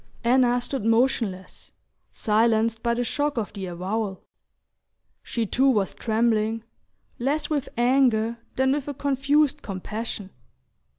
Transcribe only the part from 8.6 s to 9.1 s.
with a